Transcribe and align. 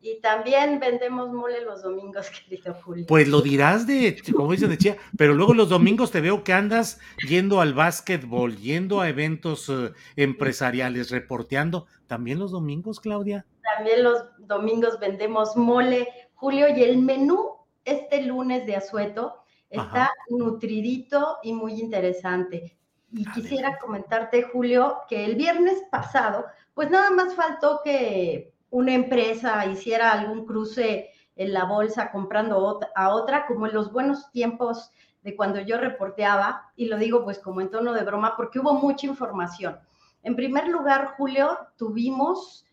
Y 0.00 0.20
también 0.20 0.78
vendemos 0.78 1.32
mole 1.32 1.60
los 1.62 1.82
domingos, 1.82 2.30
querido 2.48 2.74
Julio. 2.74 3.04
Pues 3.08 3.28
lo 3.28 3.40
dirás 3.40 3.86
de, 3.86 4.16
como 4.34 4.52
dicen 4.52 4.70
de 4.70 4.78
chía, 4.78 4.96
pero 5.16 5.34
luego 5.34 5.54
los 5.54 5.68
domingos 5.68 6.10
te 6.10 6.20
veo 6.20 6.44
que 6.44 6.52
andas 6.52 7.00
yendo 7.28 7.60
al 7.60 7.74
básquetbol, 7.74 8.56
yendo 8.56 9.00
a 9.00 9.08
eventos 9.08 9.68
eh, 9.68 9.92
empresariales, 10.16 11.10
reporteando. 11.10 11.86
¿También 12.06 12.38
los 12.38 12.52
domingos, 12.52 13.00
Claudia? 13.00 13.44
También 13.76 14.04
los 14.04 14.24
domingos 14.38 14.98
vendemos 15.00 15.56
mole, 15.56 16.08
Julio, 16.34 16.68
y 16.74 16.82
el 16.82 16.98
menú 16.98 17.58
este 17.84 18.22
lunes 18.22 18.66
de 18.66 18.76
Azueto 18.76 19.42
está 19.70 20.04
Ajá. 20.04 20.10
nutridito 20.30 21.38
y 21.42 21.52
muy 21.52 21.80
interesante. 21.80 22.76
Y 23.12 23.26
A 23.26 23.32
quisiera 23.32 23.70
ver. 23.70 23.78
comentarte, 23.78 24.42
Julio, 24.42 24.98
que 25.08 25.24
el 25.24 25.36
viernes 25.36 25.82
pasado, 25.90 26.44
pues 26.74 26.90
nada 26.90 27.10
más 27.10 27.34
faltó 27.34 27.80
que 27.82 28.52
una 28.70 28.94
empresa 28.94 29.64
hiciera 29.66 30.12
algún 30.12 30.44
cruce 30.46 31.10
en 31.36 31.52
la 31.52 31.64
bolsa 31.64 32.10
comprando 32.10 32.80
a 32.94 33.08
otra, 33.10 33.46
como 33.46 33.66
en 33.66 33.74
los 33.74 33.92
buenos 33.92 34.30
tiempos 34.30 34.90
de 35.22 35.36
cuando 35.36 35.60
yo 35.60 35.78
reporteaba, 35.78 36.70
y 36.76 36.86
lo 36.86 36.96
digo 36.96 37.24
pues 37.24 37.38
como 37.38 37.60
en 37.60 37.70
tono 37.70 37.92
de 37.92 38.02
broma, 38.04 38.34
porque 38.36 38.58
hubo 38.60 38.74
mucha 38.74 39.06
información. 39.06 39.78
En 40.22 40.36
primer 40.36 40.68
lugar, 40.68 41.14
Julio, 41.16 41.56
tuvimos 41.76 42.64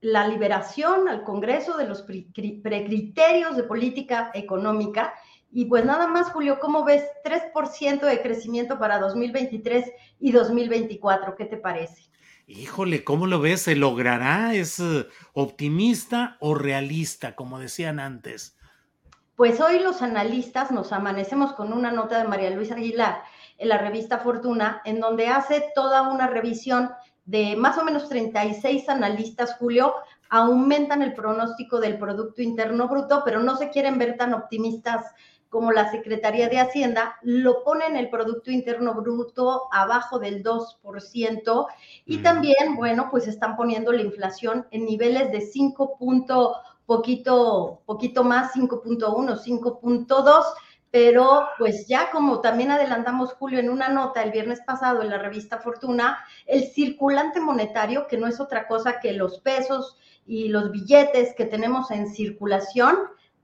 la 0.00 0.26
liberación 0.28 1.08
al 1.08 1.22
Congreso 1.22 1.76
de 1.76 1.86
los 1.86 2.02
pre- 2.02 2.26
cri- 2.32 2.62
precriterios 2.62 3.56
de 3.56 3.62
política 3.64 4.30
económica. 4.34 5.14
Y 5.50 5.64
pues 5.66 5.84
nada 5.84 6.06
más, 6.08 6.30
Julio, 6.30 6.58
¿cómo 6.60 6.84
ves? 6.84 7.04
3% 7.24 8.06
de 8.06 8.20
crecimiento 8.20 8.78
para 8.78 8.98
2023 8.98 9.92
y 10.20 10.32
2024, 10.32 11.36
¿qué 11.36 11.44
te 11.46 11.56
parece? 11.56 12.10
Híjole, 12.50 13.04
¿cómo 13.04 13.26
lo 13.26 13.40
ves? 13.40 13.60
¿Se 13.60 13.76
logrará? 13.76 14.54
¿Es 14.54 14.80
eh, 14.80 15.06
optimista 15.34 16.38
o 16.40 16.54
realista, 16.54 17.36
como 17.36 17.58
decían 17.58 18.00
antes? 18.00 18.56
Pues 19.36 19.60
hoy 19.60 19.80
los 19.80 20.00
analistas 20.00 20.70
nos 20.70 20.94
amanecemos 20.94 21.52
con 21.52 21.74
una 21.74 21.92
nota 21.92 22.16
de 22.16 22.26
María 22.26 22.48
Luisa 22.48 22.74
Aguilar 22.74 23.22
en 23.58 23.68
la 23.68 23.76
revista 23.76 24.20
Fortuna, 24.20 24.80
en 24.86 24.98
donde 24.98 25.28
hace 25.28 25.62
toda 25.74 26.10
una 26.10 26.26
revisión 26.26 26.90
de 27.26 27.54
más 27.54 27.76
o 27.76 27.84
menos 27.84 28.08
36 28.08 28.88
analistas, 28.88 29.56
Julio, 29.58 29.92
aumentan 30.30 31.02
el 31.02 31.12
pronóstico 31.12 31.78
del 31.78 31.98
Producto 31.98 32.40
Interno 32.40 32.88
Bruto, 32.88 33.20
pero 33.26 33.42
no 33.42 33.58
se 33.58 33.68
quieren 33.68 33.98
ver 33.98 34.16
tan 34.16 34.32
optimistas 34.32 35.04
como 35.48 35.72
la 35.72 35.90
Secretaría 35.90 36.48
de 36.48 36.60
Hacienda, 36.60 37.16
lo 37.22 37.64
ponen 37.64 37.96
el 37.96 38.10
Producto 38.10 38.50
Interno 38.50 38.94
Bruto 38.94 39.68
abajo 39.72 40.18
del 40.18 40.42
2%, 40.42 41.68
y 42.04 42.18
Mm. 42.18 42.22
también, 42.22 42.76
bueno, 42.76 43.08
pues 43.10 43.26
están 43.26 43.56
poniendo 43.56 43.92
la 43.92 44.02
inflación 44.02 44.66
en 44.70 44.84
niveles 44.84 45.32
de 45.32 45.40
5 45.40 45.96
punto, 45.98 46.56
poquito, 46.86 47.82
poquito 47.86 48.24
más, 48.24 48.52
5.1, 48.52 49.36
5.2, 49.36 50.44
pero 50.90 51.46
pues 51.58 51.86
ya 51.86 52.10
como 52.10 52.40
también 52.40 52.70
adelantamos, 52.70 53.34
Julio, 53.34 53.58
en 53.58 53.68
una 53.68 53.90
nota 53.90 54.22
el 54.22 54.30
viernes 54.30 54.60
pasado 54.62 55.02
en 55.02 55.10
la 55.10 55.18
revista 55.18 55.58
Fortuna, 55.58 56.18
el 56.46 56.64
circulante 56.64 57.40
monetario, 57.40 58.06
que 58.06 58.16
no 58.16 58.26
es 58.26 58.40
otra 58.40 58.66
cosa 58.66 58.98
que 59.00 59.12
los 59.12 59.38
pesos 59.40 59.96
y 60.26 60.48
los 60.48 60.70
billetes 60.70 61.34
que 61.34 61.44
tenemos 61.44 61.90
en 61.90 62.08
circulación, 62.08 62.96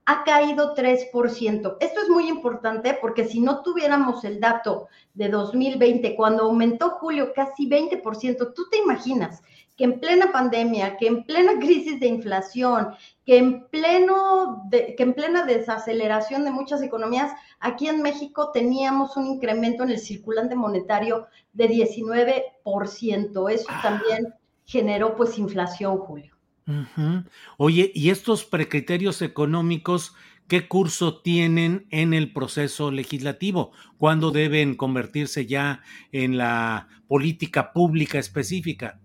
ha 0.05 0.23
caído 0.23 0.73
3%. 0.75 1.77
Esto 1.79 2.01
es 2.01 2.09
muy 2.09 2.27
importante 2.27 2.97
porque 3.01 3.25
si 3.25 3.39
no 3.39 3.61
tuviéramos 3.63 4.23
el 4.23 4.39
dato 4.39 4.87
de 5.13 5.29
2020, 5.29 6.15
cuando 6.15 6.43
aumentó 6.43 6.91
Julio 6.91 7.33
casi 7.33 7.67
20%, 7.67 8.53
tú 8.53 8.69
te 8.69 8.77
imaginas 8.77 9.41
que 9.75 9.83
en 9.83 9.99
plena 9.99 10.31
pandemia, 10.31 10.95
que 10.97 11.07
en 11.07 11.23
plena 11.25 11.53
crisis 11.59 11.99
de 11.99 12.07
inflación, 12.07 12.93
que 13.25 13.37
en, 13.37 13.67
pleno 13.67 14.63
de- 14.69 14.95
que 14.95 15.03
en 15.03 15.13
plena 15.13 15.43
desaceleración 15.45 16.45
de 16.45 16.51
muchas 16.51 16.81
economías, 16.81 17.31
aquí 17.59 17.87
en 17.87 18.01
México 18.01 18.51
teníamos 18.53 19.17
un 19.17 19.25
incremento 19.25 19.83
en 19.83 19.89
el 19.89 19.99
circulante 19.99 20.55
monetario 20.55 21.27
de 21.53 21.67
19%. 21.67 23.49
Eso 23.49 23.67
también 23.81 24.33
generó 24.65 25.15
pues 25.15 25.37
inflación, 25.37 25.97
Julio. 25.97 26.34
Oye, 27.57 27.91
¿y 27.93 28.09
estos 28.09 28.43
precriterios 28.45 29.21
económicos 29.21 30.15
qué 30.47 30.67
curso 30.67 31.21
tienen 31.21 31.87
en 31.91 32.13
el 32.13 32.33
proceso 32.33 32.91
legislativo? 32.91 33.71
¿Cuándo 33.97 34.31
deben 34.31 34.75
convertirse 34.75 35.45
ya 35.45 35.81
en 36.11 36.37
la 36.37 36.87
política 37.07 37.71
pública 37.71 38.17
específica? 38.17 38.99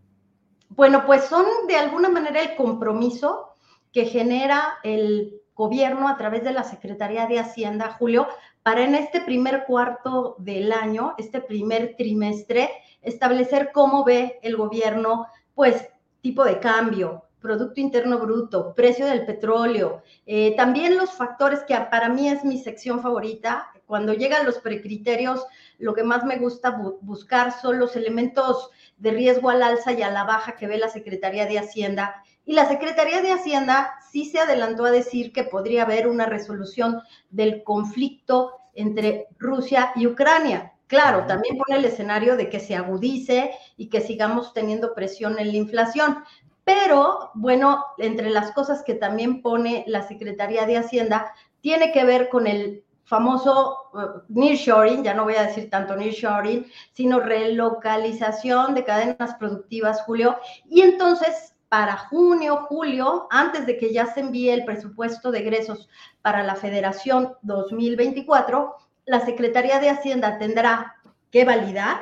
Bueno, 0.71 1.05
pues 1.05 1.25
son 1.25 1.45
de 1.69 1.77
alguna 1.77 2.09
manera 2.09 2.41
el 2.41 2.57
compromiso 2.57 3.55
que 3.93 4.07
genera 4.07 4.79
el 4.83 5.35
gobierno 5.55 6.09
a 6.09 6.17
través 6.17 6.45
de 6.45 6.53
la 6.53 6.65
Secretaría 6.65 7.27
de 7.27 7.41
Hacienda, 7.41 7.97
Julio, 7.99 8.29
para 8.63 8.85
en 8.85 8.95
este 8.95 9.21
primer 9.21 9.65
cuarto 9.67 10.37
del 10.39 10.73
año, 10.73 11.15
este 11.19 11.41
primer 11.41 11.97
trimestre, 11.97 12.71
establecer 13.03 13.71
cómo 13.73 14.05
ve 14.05 14.39
el 14.43 14.57
gobierno, 14.57 15.27
pues, 15.55 15.89
tipo 16.23 16.45
de 16.45 16.61
cambio, 16.61 17.25
Producto 17.41 17.81
Interno 17.81 18.19
Bruto, 18.19 18.75
precio 18.75 19.07
del 19.07 19.25
petróleo, 19.25 20.03
eh, 20.27 20.55
también 20.57 20.97
los 20.97 21.13
factores 21.13 21.61
que 21.65 21.75
para 21.91 22.09
mí 22.09 22.29
es 22.29 22.45
mi 22.45 22.59
sección 22.59 23.01
favorita. 23.01 23.71
Cuando 23.87 24.13
llegan 24.13 24.47
los 24.47 24.59
precriterios, 24.59 25.45
lo 25.79 25.95
que 25.95 26.05
más 26.05 26.25
me 26.25 26.37
gusta 26.37 26.71
bu 26.71 26.99
buscar 27.01 27.53
son 27.61 27.79
los 27.79 27.97
elementos 27.97 28.71
de 28.99 29.11
riesgo 29.11 29.51
al 29.51 29.63
alza 29.63 29.93
y 29.93 30.03
a 30.03 30.11
la 30.11 30.25
baja 30.25 30.57
que 30.57 30.67
ve 30.67 30.79
la 30.79 30.89
Secretaría 30.89 31.47
de 31.47 31.59
Hacienda. 31.59 32.23
Y 32.45 32.53
la 32.53 32.69
Secretaría 32.69 33.23
de 33.23 33.33
Hacienda 33.33 33.95
sí 34.11 34.25
se 34.25 34.41
adelantó 34.41 34.85
a 34.85 34.91
decir 34.91 35.33
que 35.33 35.45
podría 35.45 35.83
haber 35.83 36.07
una 36.07 36.27
resolución 36.27 37.01
del 37.31 37.63
conflicto 37.63 38.53
entre 38.75 39.29
Rusia 39.39 39.93
y 39.97 40.07
Ucrania. 40.07 40.73
Claro, 40.87 41.25
también 41.27 41.57
pone 41.57 41.79
el 41.79 41.85
escenario 41.85 42.37
de 42.37 42.49
que 42.49 42.59
se 42.59 42.75
agudice 42.75 43.53
y 43.77 43.89
que 43.89 44.01
sigamos 44.01 44.53
teniendo 44.53 44.93
presión 44.93 45.39
en 45.39 45.53
la 45.53 45.57
inflación. 45.57 46.25
Pero, 46.73 47.33
bueno, 47.35 47.85
entre 47.99 48.31
las 48.31 48.53
cosas 48.53 48.85
que 48.85 48.95
también 48.95 49.43
pone 49.43 49.83
la 49.89 50.07
Secretaría 50.07 50.67
de 50.67 50.77
Hacienda, 50.77 51.35
tiene 51.61 51.91
que 51.91 52.05
ver 52.05 52.29
con 52.29 52.47
el 52.47 52.85
famoso 53.03 53.91
uh, 53.93 54.23
nearshoring, 54.29 55.03
ya 55.03 55.13
no 55.13 55.25
voy 55.25 55.35
a 55.35 55.47
decir 55.49 55.69
tanto 55.69 55.97
nearshoring, 55.97 56.71
sino 56.93 57.19
relocalización 57.19 58.75
de 58.75 58.85
cadenas 58.85 59.35
productivas, 59.35 60.03
Julio. 60.03 60.37
Y 60.69 60.83
entonces, 60.83 61.57
para 61.69 61.97
junio, 61.97 62.67
julio, 62.69 63.27
antes 63.33 63.67
de 63.67 63.77
que 63.77 63.93
ya 63.93 64.07
se 64.07 64.21
envíe 64.21 64.51
el 64.51 64.65
presupuesto 64.65 65.33
de 65.33 65.41
egresos 65.41 65.89
para 66.23 66.45
la 66.45 66.55
Federación 66.55 67.35
2024, 67.43 68.77
la 69.07 69.19
Secretaría 69.27 69.81
de 69.81 69.91
Hacienda 69.91 70.39
tendrá 70.39 70.95
que 71.33 71.45
validar 71.45 71.99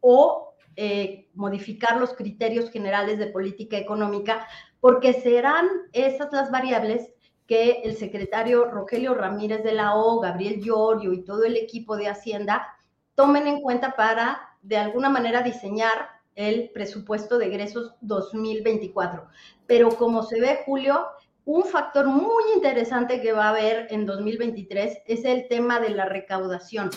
o 0.00 0.52
eh, 0.76 1.21
modificar 1.34 1.98
los 1.98 2.14
criterios 2.14 2.70
generales 2.70 3.18
de 3.18 3.26
política 3.26 3.78
económica 3.78 4.46
porque 4.80 5.12
serán 5.12 5.68
esas 5.92 6.32
las 6.32 6.50
variables 6.50 7.10
que 7.46 7.82
el 7.84 7.96
secretario 7.96 8.66
Rogelio 8.66 9.14
Ramírez 9.14 9.62
de 9.62 9.72
la 9.72 9.96
O, 9.96 10.20
Gabriel 10.20 10.60
Llorio 10.62 11.12
y 11.12 11.24
todo 11.24 11.44
el 11.44 11.56
equipo 11.56 11.96
de 11.96 12.08
Hacienda 12.08 12.66
tomen 13.14 13.46
en 13.46 13.60
cuenta 13.60 13.94
para, 13.96 14.56
de 14.62 14.76
alguna 14.76 15.08
manera, 15.08 15.42
diseñar 15.42 16.08
el 16.34 16.70
presupuesto 16.70 17.38
de 17.38 17.46
egresos 17.46 17.94
2024. 18.00 19.28
Pero 19.66 19.90
como 19.90 20.22
se 20.22 20.40
ve, 20.40 20.60
Julio, 20.64 21.06
un 21.44 21.64
factor 21.64 22.06
muy 22.06 22.44
interesante 22.54 23.20
que 23.20 23.32
va 23.32 23.46
a 23.46 23.50
haber 23.50 23.88
en 23.90 24.06
2023 24.06 25.02
es 25.06 25.24
el 25.24 25.48
tema 25.48 25.80
de 25.80 25.90
la 25.90 26.06
recaudación. 26.06 26.90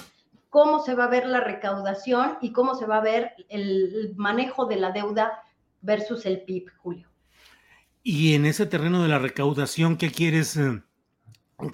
Cómo 0.55 0.81
se 0.81 0.95
va 0.95 1.03
a 1.03 1.09
ver 1.09 1.25
la 1.25 1.41
recaudación 1.41 2.37
y 2.39 2.53
cómo 2.53 2.75
se 2.75 2.85
va 2.85 2.99
a 2.99 3.01
ver 3.01 3.33
el 3.49 4.13
manejo 4.15 4.67
de 4.67 4.77
la 4.77 4.93
deuda 4.93 5.43
versus 5.81 6.25
el 6.25 6.45
PIB, 6.45 6.69
Julio. 6.77 7.09
Y 8.03 8.35
en 8.35 8.45
ese 8.45 8.65
terreno 8.65 9.03
de 9.03 9.09
la 9.09 9.19
recaudación, 9.19 9.97
¿qué 9.97 10.11
quieres 10.11 10.55
eh, 10.55 10.81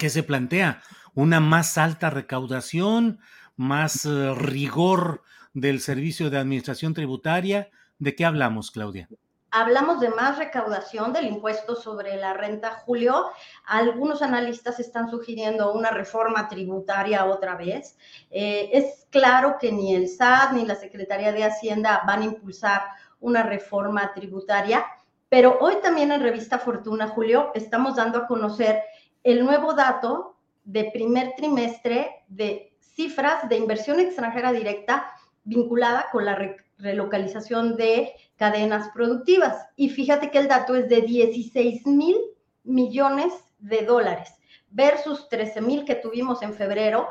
que 0.00 0.10
se 0.10 0.24
plantea? 0.24 0.82
¿Una 1.14 1.38
más 1.38 1.78
alta 1.78 2.10
recaudación? 2.10 3.20
¿Más 3.54 4.04
eh, 4.04 4.34
rigor 4.34 5.22
del 5.54 5.78
servicio 5.78 6.28
de 6.28 6.38
administración 6.38 6.92
tributaria? 6.92 7.70
¿De 8.00 8.16
qué 8.16 8.24
hablamos, 8.24 8.72
Claudia? 8.72 9.08
Hablamos 9.54 10.00
de 10.00 10.08
más 10.08 10.38
recaudación 10.38 11.12
del 11.12 11.26
impuesto 11.26 11.76
sobre 11.76 12.16
la 12.16 12.32
renta, 12.32 12.70
Julio. 12.86 13.26
Algunos 13.66 14.22
analistas 14.22 14.80
están 14.80 15.10
sugiriendo 15.10 15.74
una 15.74 15.90
reforma 15.90 16.48
tributaria 16.48 17.26
otra 17.26 17.54
vez. 17.54 17.98
Eh, 18.30 18.70
es 18.72 19.06
claro 19.10 19.58
que 19.60 19.70
ni 19.70 19.94
el 19.94 20.08
SAT 20.08 20.52
ni 20.52 20.64
la 20.64 20.74
Secretaría 20.74 21.32
de 21.32 21.44
Hacienda 21.44 22.02
van 22.06 22.22
a 22.22 22.24
impulsar 22.24 22.80
una 23.20 23.42
reforma 23.42 24.14
tributaria, 24.14 24.86
pero 25.28 25.58
hoy 25.60 25.76
también 25.82 26.12
en 26.12 26.22
Revista 26.22 26.58
Fortuna, 26.58 27.08
Julio, 27.08 27.52
estamos 27.54 27.96
dando 27.96 28.20
a 28.20 28.26
conocer 28.26 28.82
el 29.22 29.44
nuevo 29.44 29.74
dato 29.74 30.38
de 30.64 30.90
primer 30.94 31.34
trimestre 31.36 32.24
de 32.26 32.74
cifras 32.80 33.46
de 33.50 33.58
inversión 33.58 34.00
extranjera 34.00 34.50
directa 34.50 35.12
vinculada 35.44 36.06
con 36.10 36.24
la 36.24 36.36
relocalización 36.82 37.76
de 37.76 38.12
cadenas 38.36 38.90
productivas. 38.92 39.66
Y 39.76 39.88
fíjate 39.88 40.30
que 40.30 40.38
el 40.38 40.48
dato 40.48 40.74
es 40.74 40.88
de 40.88 41.00
16 41.00 41.86
mil 41.86 42.16
millones 42.64 43.32
de 43.58 43.82
dólares 43.82 44.34
versus 44.70 45.28
13 45.28 45.60
mil 45.60 45.84
que 45.84 45.94
tuvimos 45.94 46.42
en 46.42 46.52
febrero. 46.52 47.08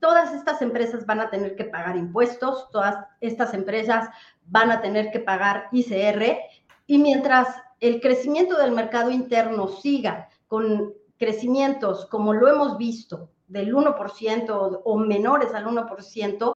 Todas 0.00 0.34
estas 0.34 0.60
empresas 0.60 1.06
van 1.06 1.20
a 1.20 1.30
tener 1.30 1.56
que 1.56 1.64
pagar 1.64 1.96
impuestos, 1.96 2.68
todas 2.70 3.06
estas 3.20 3.54
empresas 3.54 4.08
van 4.44 4.70
a 4.70 4.80
tener 4.80 5.10
que 5.10 5.20
pagar 5.20 5.68
ICR 5.72 6.38
y 6.86 6.98
mientras 6.98 7.48
el 7.80 8.00
crecimiento 8.00 8.58
del 8.58 8.72
mercado 8.72 9.10
interno 9.10 9.68
siga 9.68 10.28
con 10.46 10.94
crecimientos 11.18 12.06
como 12.06 12.34
lo 12.34 12.48
hemos 12.48 12.76
visto 12.76 13.30
del 13.48 13.74
1% 13.74 14.80
o 14.84 14.96
menores 14.98 15.54
al 15.54 15.66
1%, 15.66 16.55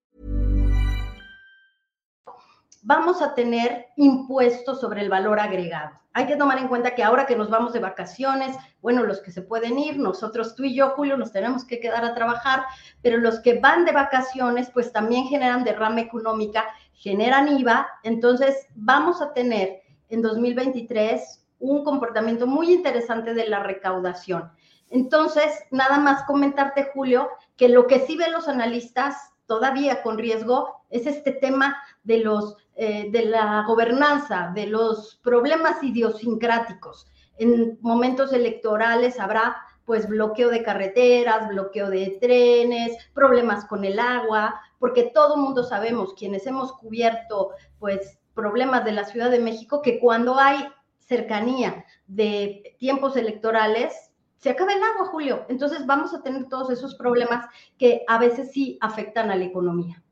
Vamos 2.83 3.21
a 3.21 3.35
tener 3.35 3.87
impuestos 3.95 4.81
sobre 4.81 5.01
el 5.01 5.09
valor 5.09 5.39
agregado. 5.39 5.99
Hay 6.13 6.25
que 6.25 6.35
tomar 6.35 6.57
en 6.57 6.67
cuenta 6.67 6.95
que 6.95 7.03
ahora 7.03 7.25
que 7.25 7.35
nos 7.35 7.49
vamos 7.49 7.73
de 7.73 7.79
vacaciones, 7.79 8.57
bueno, 8.81 9.03
los 9.03 9.21
que 9.21 9.31
se 9.31 9.41
pueden 9.41 9.79
ir, 9.79 9.97
nosotros 9.97 10.55
tú 10.55 10.63
y 10.63 10.75
yo, 10.75 10.89
Julio, 10.89 11.15
nos 11.15 11.31
tenemos 11.31 11.63
que 11.63 11.79
quedar 11.79 12.03
a 12.03 12.13
trabajar, 12.13 12.63
pero 13.01 13.17
los 13.17 13.39
que 13.39 13.59
van 13.59 13.85
de 13.85 13.91
vacaciones, 13.91 14.69
pues 14.71 14.91
también 14.91 15.25
generan 15.25 15.63
derrama 15.63 16.01
económica, 16.01 16.65
generan 16.93 17.57
IVA, 17.57 17.87
entonces 18.03 18.67
vamos 18.75 19.21
a 19.21 19.31
tener 19.31 19.81
en 20.09 20.21
2023 20.21 21.45
un 21.59 21.83
comportamiento 21.83 22.45
muy 22.45 22.73
interesante 22.73 23.33
de 23.33 23.47
la 23.47 23.63
recaudación. 23.63 24.51
Entonces, 24.89 25.63
nada 25.71 25.99
más 25.99 26.23
comentarte, 26.23 26.89
Julio, 26.93 27.29
que 27.55 27.69
lo 27.69 27.87
que 27.87 27.99
sí 27.99 28.17
ven 28.17 28.33
los 28.33 28.49
analistas 28.49 29.30
todavía 29.51 30.01
con 30.01 30.17
riesgo 30.17 30.85
es 30.89 31.05
este 31.05 31.33
tema 31.33 31.75
de 32.05 32.19
los 32.19 32.55
eh, 32.77 33.11
de 33.11 33.25
la 33.25 33.65
gobernanza, 33.67 34.53
de 34.55 34.65
los 34.65 35.19
problemas 35.21 35.83
idiosincráticos. 35.83 37.05
En 37.37 37.77
momentos 37.81 38.31
electorales 38.31 39.19
habrá 39.19 39.57
pues 39.83 40.07
bloqueo 40.07 40.47
de 40.49 40.63
carreteras, 40.63 41.49
bloqueo 41.49 41.89
de 41.89 42.17
trenes, 42.21 42.95
problemas 43.13 43.65
con 43.65 43.83
el 43.83 43.99
agua, 43.99 44.61
porque 44.79 45.11
todo 45.13 45.35
mundo 45.35 45.65
sabemos, 45.65 46.13
quienes 46.13 46.47
hemos 46.47 46.71
cubierto 46.71 47.49
pues 47.77 48.19
problemas 48.33 48.85
de 48.85 48.93
la 48.93 49.03
Ciudad 49.03 49.29
de 49.29 49.39
México, 49.39 49.81
que 49.81 49.99
cuando 49.99 50.39
hay 50.39 50.65
cercanía 50.99 51.83
de 52.07 52.77
tiempos 52.79 53.17
electorales, 53.17 54.10
se 54.41 54.49
acaba 54.49 54.73
el 54.73 54.83
agua, 54.83 55.07
Julio. 55.07 55.45
Entonces 55.49 55.85
vamos 55.85 56.13
a 56.13 56.23
tener 56.23 56.49
todos 56.49 56.71
esos 56.71 56.95
problemas 56.95 57.45
que 57.77 58.01
a 58.07 58.17
veces 58.17 58.51
sí 58.51 58.77
afectan 58.81 59.29
a 59.29 59.35
la 59.35 59.45
economía. 59.45 60.03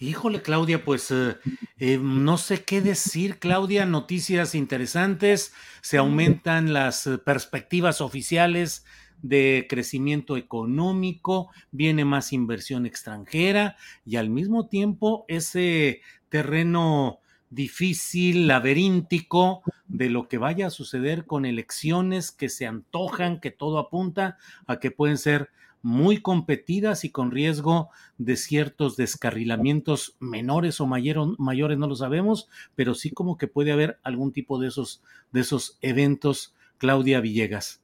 Híjole, 0.00 0.42
Claudia, 0.42 0.84
pues 0.84 1.10
eh, 1.10 1.36
eh, 1.78 1.98
no 2.00 2.36
sé 2.36 2.64
qué 2.64 2.80
decir, 2.80 3.38
Claudia. 3.38 3.84
Noticias 3.86 4.54
interesantes, 4.54 5.52
se 5.80 5.98
aumentan 5.98 6.72
las 6.72 7.06
eh, 7.06 7.18
perspectivas 7.18 8.00
oficiales 8.00 8.84
de 9.22 9.66
crecimiento 9.68 10.36
económico, 10.36 11.50
viene 11.72 12.04
más 12.04 12.32
inversión 12.32 12.86
extranjera 12.86 13.76
y 14.04 14.16
al 14.16 14.30
mismo 14.30 14.68
tiempo 14.68 15.24
ese 15.26 16.00
terreno 16.28 17.18
difícil, 17.50 18.46
laberíntico 18.46 19.62
de 19.86 20.10
lo 20.10 20.28
que 20.28 20.38
vaya 20.38 20.66
a 20.66 20.70
suceder 20.70 21.26
con 21.26 21.44
elecciones 21.44 22.30
que 22.30 22.48
se 22.48 22.66
antojan, 22.66 23.40
que 23.40 23.50
todo 23.50 23.78
apunta 23.78 24.36
a 24.66 24.78
que 24.78 24.90
pueden 24.90 25.18
ser 25.18 25.50
muy 25.82 26.20
competidas 26.20 27.04
y 27.04 27.10
con 27.10 27.30
riesgo 27.30 27.90
de 28.18 28.36
ciertos 28.36 28.96
descarrilamientos 28.96 30.16
menores 30.18 30.80
o 30.80 30.86
mayores, 30.86 31.78
no 31.78 31.86
lo 31.86 31.94
sabemos, 31.94 32.48
pero 32.74 32.94
sí 32.94 33.10
como 33.10 33.38
que 33.38 33.46
puede 33.46 33.72
haber 33.72 33.98
algún 34.02 34.32
tipo 34.32 34.58
de 34.58 34.68
esos, 34.68 35.02
de 35.30 35.40
esos 35.40 35.78
eventos, 35.80 36.54
Claudia 36.78 37.20
Villegas. 37.20 37.80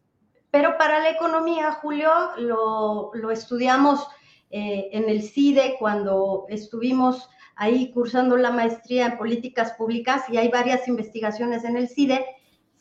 Pero 0.50 0.76
para 0.78 1.00
la 1.00 1.10
economía, 1.10 1.72
Julio, 1.72 2.10
lo, 2.38 3.30
estudiamos 3.30 4.06
eh, 4.50 4.88
en 4.92 5.08
el 5.08 5.22
CIDE 5.22 5.76
cuando 5.78 6.46
estuvimos 6.48 7.28
ahí 7.56 7.92
cursando 7.92 8.36
la 8.36 8.50
maestría 8.50 9.06
en 9.06 9.18
políticas 9.18 9.72
públicas 9.72 10.24
y 10.28 10.36
hay 10.36 10.48
varias 10.48 10.88
investigaciones 10.88 11.64
en 11.64 11.76
el 11.76 11.88
CIDE. 11.88 12.24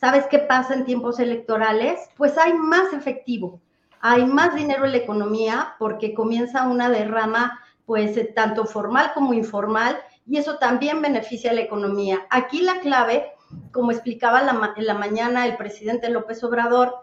¿Sabes 0.00 0.26
qué 0.30 0.38
pasa 0.38 0.74
en 0.74 0.84
tiempos 0.84 1.18
electorales? 1.20 2.00
Pues 2.16 2.36
hay 2.38 2.52
más 2.54 2.92
efectivo 2.92 3.60
hay 4.06 4.26
más 4.26 4.54
dinero 4.54 4.84
en 4.84 4.92
la 4.92 4.98
economía 4.98 5.76
porque 5.78 6.12
comienza 6.12 6.68
una 6.68 6.90
derrama, 6.90 7.58
pues, 7.86 8.14
eh, 8.18 8.24
tanto 8.36 8.66
formal 8.66 9.12
como 9.14 9.32
informal, 9.32 9.96
y 10.26 10.36
eso 10.36 10.58
también 10.58 11.00
beneficia 11.00 11.52
a 11.52 11.54
la 11.54 11.62
economía. 11.62 12.26
Aquí 12.28 12.60
la 12.60 12.80
clave, 12.80 13.32
como 13.72 13.92
explicaba 13.92 14.42
en 14.76 14.86
la 14.86 14.92
mañana 14.92 15.46
el 15.46 15.56
presidente 15.56 16.10
López 16.10 16.44
Obrador, 16.44 16.96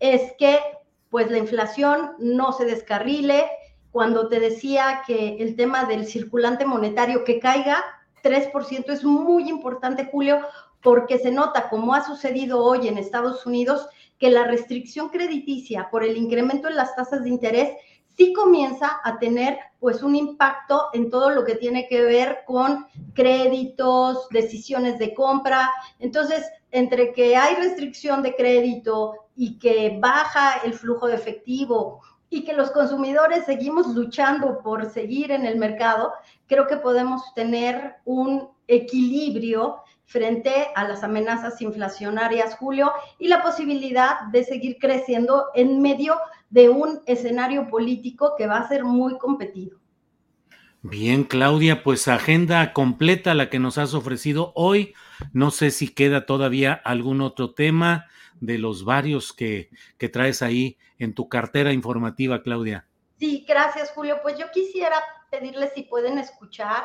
es 0.00 0.32
que, 0.38 0.58
pues, 1.10 1.30
la 1.30 1.36
inflación 1.36 2.12
no 2.20 2.52
se 2.52 2.64
descarrile. 2.64 3.50
Cuando 3.96 4.28
te 4.28 4.40
decía 4.40 5.00
que 5.06 5.38
el 5.38 5.56
tema 5.56 5.86
del 5.86 6.06
circulante 6.06 6.66
monetario 6.66 7.24
que 7.24 7.40
caiga 7.40 7.82
3%. 8.22 8.90
Es 8.90 9.04
muy 9.04 9.48
importante, 9.48 10.10
Julio, 10.12 10.42
porque 10.82 11.18
se 11.18 11.30
nota, 11.30 11.70
como 11.70 11.94
ha 11.94 12.04
sucedido 12.04 12.62
hoy 12.62 12.88
en 12.88 12.98
Estados 12.98 13.46
Unidos, 13.46 13.88
que 14.18 14.28
la 14.28 14.44
restricción 14.44 15.08
crediticia 15.08 15.88
por 15.90 16.04
el 16.04 16.18
incremento 16.18 16.68
en 16.68 16.76
las 16.76 16.94
tasas 16.94 17.24
de 17.24 17.30
interés 17.30 17.70
sí 18.14 18.34
comienza 18.34 19.00
a 19.02 19.18
tener 19.18 19.56
pues 19.80 20.02
un 20.02 20.14
impacto 20.14 20.88
en 20.92 21.08
todo 21.08 21.30
lo 21.30 21.46
que 21.46 21.54
tiene 21.54 21.88
que 21.88 22.02
ver 22.02 22.40
con 22.44 22.86
créditos, 23.14 24.28
decisiones 24.28 24.98
de 24.98 25.14
compra. 25.14 25.70
Entonces, 26.00 26.44
entre 26.70 27.14
que 27.14 27.34
hay 27.34 27.54
restricción 27.54 28.22
de 28.22 28.36
crédito 28.36 29.14
y 29.34 29.58
que 29.58 29.96
baja 29.98 30.60
el 30.66 30.74
flujo 30.74 31.06
de 31.06 31.14
efectivo 31.14 32.02
y 32.30 32.44
que 32.44 32.52
los 32.52 32.70
consumidores 32.70 33.44
seguimos 33.44 33.88
luchando 33.94 34.60
por 34.62 34.90
seguir 34.90 35.30
en 35.30 35.46
el 35.46 35.58
mercado, 35.58 36.12
creo 36.46 36.66
que 36.66 36.76
podemos 36.76 37.22
tener 37.34 37.96
un 38.04 38.48
equilibrio 38.66 39.82
frente 40.04 40.68
a 40.74 40.86
las 40.86 41.02
amenazas 41.02 41.60
inflacionarias, 41.60 42.56
Julio, 42.56 42.92
y 43.18 43.28
la 43.28 43.42
posibilidad 43.42 44.22
de 44.32 44.44
seguir 44.44 44.78
creciendo 44.80 45.46
en 45.54 45.82
medio 45.82 46.16
de 46.50 46.68
un 46.68 47.00
escenario 47.06 47.68
político 47.68 48.34
que 48.38 48.46
va 48.46 48.58
a 48.58 48.68
ser 48.68 48.84
muy 48.84 49.18
competido. 49.18 49.78
Bien, 50.82 51.24
Claudia, 51.24 51.82
pues 51.82 52.06
agenda 52.06 52.72
completa 52.72 53.34
la 53.34 53.50
que 53.50 53.58
nos 53.58 53.76
has 53.76 53.94
ofrecido 53.94 54.52
hoy. 54.54 54.94
No 55.32 55.50
sé 55.50 55.72
si 55.72 55.88
queda 55.88 56.26
todavía 56.26 56.72
algún 56.72 57.20
otro 57.20 57.54
tema 57.54 58.06
de 58.40 58.58
los 58.58 58.84
varios 58.84 59.32
que, 59.32 59.70
que 59.98 60.08
traes 60.08 60.42
ahí 60.42 60.76
en 60.98 61.14
tu 61.14 61.28
cartera 61.28 61.72
informativa, 61.72 62.42
Claudia. 62.42 62.86
Sí, 63.18 63.44
gracias, 63.48 63.90
Julio. 63.92 64.18
Pues 64.22 64.38
yo 64.38 64.46
quisiera 64.52 64.96
pedirles 65.30 65.72
si 65.74 65.82
pueden 65.82 66.18
escuchar 66.18 66.84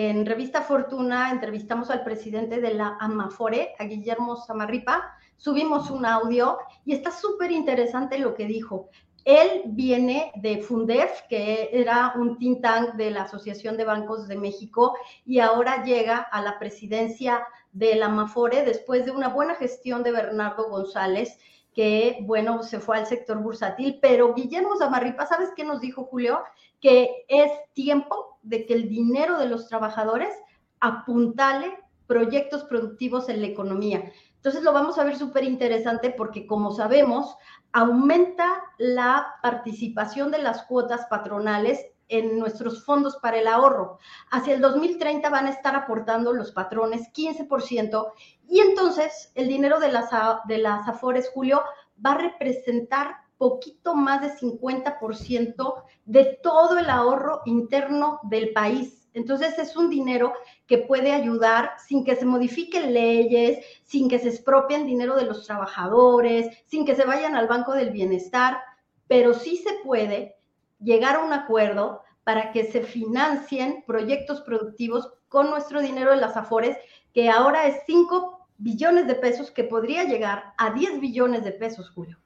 en 0.00 0.26
Revista 0.26 0.62
Fortuna 0.62 1.30
entrevistamos 1.32 1.90
al 1.90 2.04
presidente 2.04 2.60
de 2.60 2.74
la 2.74 2.96
Amafore, 3.00 3.74
a 3.80 3.84
Guillermo 3.84 4.36
Samarripa, 4.36 5.16
subimos 5.36 5.90
un 5.90 6.06
audio 6.06 6.58
y 6.84 6.92
está 6.94 7.10
súper 7.10 7.50
interesante 7.50 8.18
lo 8.18 8.34
que 8.34 8.46
dijo. 8.46 8.90
Él 9.24 9.62
viene 9.66 10.30
de 10.36 10.62
Fundef, 10.62 11.22
que 11.28 11.70
era 11.72 12.12
un 12.14 12.38
think 12.38 12.62
tank 12.62 12.94
de 12.94 13.10
la 13.10 13.22
Asociación 13.22 13.76
de 13.76 13.84
Bancos 13.84 14.28
de 14.28 14.36
México, 14.36 14.94
y 15.26 15.40
ahora 15.40 15.82
llega 15.82 16.18
a 16.18 16.42
la 16.42 16.58
presidencia 16.58 17.44
de 17.78 17.94
la 17.94 18.06
Amafore 18.06 18.64
después 18.64 19.04
de 19.04 19.12
una 19.12 19.28
buena 19.28 19.54
gestión 19.54 20.02
de 20.02 20.12
Bernardo 20.12 20.68
González, 20.68 21.38
que, 21.72 22.18
bueno, 22.22 22.64
se 22.64 22.80
fue 22.80 22.98
al 22.98 23.06
sector 23.06 23.38
bursátil. 23.38 23.98
Pero 24.02 24.34
Guillermo 24.34 24.76
Samarripa, 24.76 25.26
¿sabes 25.26 25.50
qué 25.54 25.64
nos 25.64 25.80
dijo 25.80 26.04
Julio? 26.04 26.42
Que 26.80 27.24
es 27.28 27.50
tiempo 27.74 28.38
de 28.42 28.66
que 28.66 28.74
el 28.74 28.88
dinero 28.88 29.38
de 29.38 29.48
los 29.48 29.68
trabajadores 29.68 30.34
apuntale 30.80 31.78
proyectos 32.08 32.64
productivos 32.64 33.28
en 33.28 33.42
la 33.42 33.46
economía. 33.46 34.10
Entonces 34.34 34.62
lo 34.62 34.72
vamos 34.72 34.98
a 34.98 35.04
ver 35.04 35.16
súper 35.16 35.44
interesante 35.44 36.10
porque 36.10 36.46
como 36.46 36.72
sabemos, 36.72 37.36
aumenta 37.72 38.46
la 38.78 39.34
participación 39.42 40.30
de 40.32 40.42
las 40.42 40.64
cuotas 40.64 41.06
patronales 41.10 41.84
en 42.08 42.38
nuestros 42.38 42.84
fondos 42.84 43.16
para 43.16 43.38
el 43.38 43.46
ahorro. 43.46 43.98
Hacia 44.30 44.54
el 44.54 44.60
2030 44.60 45.28
van 45.30 45.46
a 45.46 45.50
estar 45.50 45.76
aportando 45.76 46.32
los 46.32 46.52
patrones 46.52 47.12
15% 47.12 48.12
y 48.48 48.60
entonces 48.60 49.32
el 49.34 49.48
dinero 49.48 49.78
de 49.80 49.92
las, 49.92 50.10
de 50.46 50.58
las 50.58 50.88
Afores, 50.88 51.30
Julio, 51.32 51.62
va 52.04 52.12
a 52.12 52.18
representar 52.18 53.28
poquito 53.38 53.94
más 53.94 54.20
de 54.20 54.30
50% 54.30 55.82
de 56.04 56.38
todo 56.42 56.78
el 56.78 56.90
ahorro 56.90 57.42
interno 57.46 58.20
del 58.24 58.52
país. 58.52 59.08
Entonces 59.14 59.58
es 59.58 59.76
un 59.76 59.88
dinero 59.88 60.32
que 60.66 60.78
puede 60.78 61.12
ayudar 61.12 61.72
sin 61.78 62.04
que 62.04 62.16
se 62.16 62.26
modifiquen 62.26 62.92
leyes, 62.92 63.64
sin 63.84 64.08
que 64.08 64.18
se 64.18 64.28
expropien 64.28 64.86
dinero 64.86 65.16
de 65.16 65.24
los 65.24 65.46
trabajadores, 65.46 66.48
sin 66.66 66.84
que 66.84 66.94
se 66.94 67.04
vayan 67.04 67.34
al 67.34 67.48
Banco 67.48 67.72
del 67.72 67.90
Bienestar, 67.90 68.58
pero 69.06 69.32
sí 69.34 69.56
se 69.56 69.72
puede 69.84 70.37
llegar 70.80 71.16
a 71.16 71.24
un 71.24 71.32
acuerdo 71.32 72.02
para 72.24 72.52
que 72.52 72.70
se 72.70 72.82
financien 72.82 73.84
proyectos 73.86 74.42
productivos 74.42 75.12
con 75.28 75.50
nuestro 75.50 75.80
dinero 75.80 76.10
de 76.10 76.18
las 76.18 76.36
AFORES, 76.36 76.76
que 77.12 77.30
ahora 77.30 77.66
es 77.66 77.82
5 77.86 78.48
billones 78.58 79.06
de 79.06 79.14
pesos, 79.14 79.50
que 79.50 79.64
podría 79.64 80.04
llegar 80.04 80.52
a 80.58 80.70
10 80.70 81.00
billones 81.00 81.44
de 81.44 81.52
pesos, 81.52 81.90
Julio. 81.90 82.18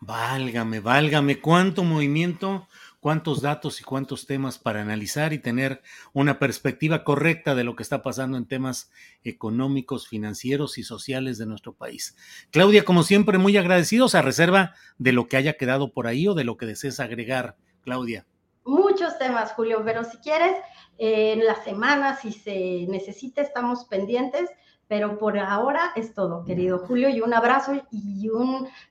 Válgame, 0.00 0.80
válgame, 0.80 1.40
cuánto 1.40 1.84
movimiento, 1.84 2.66
cuántos 3.02 3.42
datos 3.42 3.80
y 3.80 3.84
cuántos 3.84 4.26
temas 4.26 4.60
para 4.60 4.80
analizar 4.80 5.32
y 5.32 5.40
tener 5.40 5.82
una 6.12 6.38
perspectiva 6.38 7.02
correcta 7.02 7.56
de 7.56 7.64
lo 7.64 7.74
que 7.74 7.82
está 7.82 8.00
pasando 8.00 8.38
en 8.38 8.46
temas 8.46 8.92
económicos, 9.24 10.06
financieros 10.06 10.78
y 10.78 10.84
sociales 10.84 11.36
de 11.36 11.46
nuestro 11.46 11.72
país. 11.72 12.16
Claudia, 12.52 12.84
como 12.84 13.02
siempre, 13.02 13.38
muy 13.38 13.56
agradecidos 13.56 14.14
a 14.14 14.22
reserva 14.22 14.74
de 14.98 15.10
lo 15.10 15.26
que 15.26 15.36
haya 15.36 15.54
quedado 15.54 15.92
por 15.92 16.06
ahí 16.06 16.28
o 16.28 16.34
de 16.34 16.44
lo 16.44 16.56
que 16.56 16.66
desees 16.66 17.00
agregar, 17.00 17.56
Claudia. 17.82 18.24
Muchos 18.64 19.18
temas, 19.18 19.50
Julio, 19.50 19.82
pero 19.84 20.04
si 20.04 20.18
quieres, 20.18 20.56
en 20.96 21.44
la 21.44 21.56
semana, 21.64 22.16
si 22.16 22.30
se 22.30 22.86
necesita, 22.88 23.42
estamos 23.42 23.84
pendientes 23.86 24.48
pero 24.88 25.18
por 25.18 25.38
ahora 25.38 25.92
es 25.96 26.12
todo, 26.12 26.44
querido 26.44 26.80
Julio, 26.80 27.08
y 27.08 27.22
un 27.22 27.32
abrazo 27.32 27.72
y 27.90 28.28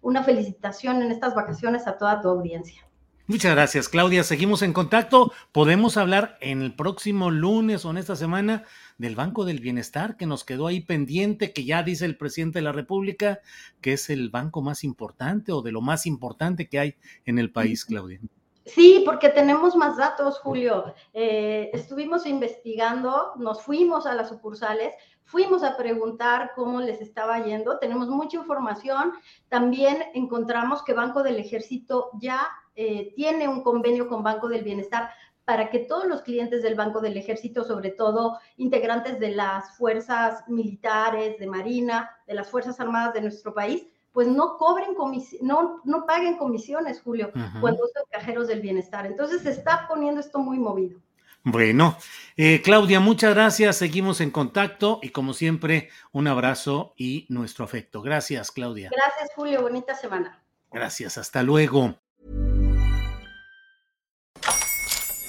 una 0.02 0.24
felicitación 0.24 1.04
en 1.04 1.12
estas 1.12 1.36
vacaciones 1.36 1.86
a 1.86 1.96
toda 2.00 2.20
tu 2.22 2.28
audiencia. 2.28 2.84
Muchas 3.32 3.56
gracias, 3.56 3.88
Claudia. 3.88 4.26
Seguimos 4.26 4.62
en 4.62 4.74
contacto. 4.74 5.32
Podemos 5.54 5.96
hablar 5.96 6.38
en 6.42 6.62
el 6.62 6.76
próximo 6.76 7.32
lunes 7.32 7.86
o 7.86 7.92
en 7.92 7.96
esta 7.96 8.18
semana 8.18 8.66
del 8.98 9.16
Banco 9.16 9.46
del 9.46 9.62
Bienestar 9.62 10.18
que 10.18 10.26
nos 10.26 10.44
quedó 10.44 10.68
ahí 10.68 10.82
pendiente, 10.82 11.54
que 11.54 11.64
ya 11.64 11.82
dice 11.82 12.04
el 12.04 12.18
presidente 12.18 12.60
de 12.60 12.64
la 12.64 12.74
República 12.74 13.40
que 13.80 13.94
es 13.94 14.10
el 14.10 14.30
banco 14.32 14.62
más 14.62 14.84
importante 14.84 15.54
o 15.54 15.62
de 15.62 15.72
lo 15.72 15.80
más 15.80 16.06
importante 16.08 16.68
que 16.68 16.78
hay 16.78 16.96
en 17.24 17.40
el 17.40 17.54
país, 17.54 17.86
Claudia. 17.86 18.20
Sí, 18.66 19.02
porque 19.06 19.30
tenemos 19.30 19.78
más 19.78 19.96
datos, 19.96 20.38
Julio. 20.40 20.94
Eh, 21.14 21.70
estuvimos 21.72 22.26
investigando, 22.26 23.32
nos 23.38 23.62
fuimos 23.62 24.06
a 24.08 24.14
las 24.14 24.28
sucursales, 24.28 24.94
fuimos 25.24 25.64
a 25.64 25.78
preguntar 25.78 26.52
cómo 26.54 26.82
les 26.82 27.00
estaba 27.00 27.42
yendo, 27.42 27.80
tenemos 27.80 28.10
mucha 28.10 28.36
información. 28.36 29.14
También 29.48 30.04
encontramos 30.14 30.84
que 30.84 30.94
Banco 30.94 31.24
del 31.24 31.38
Ejército 31.38 32.10
ya 32.20 32.46
eh, 32.76 33.14
tiene 33.16 33.48
un 33.48 33.64
convenio 33.64 34.08
con 34.08 34.24
Banco 34.24 34.48
del 34.48 34.64
Bienestar 34.64 35.12
para 35.46 35.70
que 35.70 35.80
todos 35.80 36.06
los 36.06 36.22
clientes 36.22 36.62
del 36.62 36.76
Banco 36.76 37.02
del 37.02 37.18
Ejército, 37.18 37.64
sobre 37.64 37.90
todo 37.90 38.40
integrantes 38.58 39.20
de 39.20 39.32
las 39.32 39.76
fuerzas 39.78 40.48
militares, 40.48 41.38
de 41.40 41.48
Marina, 41.48 42.10
de 42.28 42.36
las 42.36 42.50
Fuerzas 42.50 42.80
Armadas 42.80 43.14
de 43.14 43.22
nuestro 43.22 43.54
país, 43.54 43.86
pues 44.12 44.28
no 44.28 44.58
cobren 44.58 44.96
no, 45.42 45.82
no 45.84 46.06
paguen 46.06 46.38
comisiones, 46.38 47.02
Julio, 47.02 47.32
cuando 47.60 47.84
usan 47.84 48.04
cajeros 48.10 48.48
del 48.48 48.62
bienestar. 48.62 49.06
Entonces 49.06 49.42
se 49.42 49.52
está 49.52 49.88
poniendo 49.88 50.20
esto 50.20 50.40
muy 50.40 50.60
movido. 50.60 51.00
Bueno, 51.44 51.98
eh, 52.38 52.62
Claudia, 52.62 53.00
muchas 53.00 53.34
gracias. 53.34 53.78
Seguimos 53.78 54.22
en 54.22 54.30
contacto 54.30 55.00
y 55.02 55.10
como 55.10 55.34
siempre, 55.34 55.90
un 56.12 56.28
abrazo 56.28 56.94
y 56.98 57.26
nuestro 57.30 57.66
afecto. 57.66 58.02
Gracias, 58.02 58.52
Claudia. 58.52 58.92
Gracias, 58.92 59.32
Julio. 59.36 59.62
Bonita 59.62 59.96
semana. 59.96 60.44
Gracias. 60.72 61.18
Hasta 61.18 61.42
luego. 61.42 62.01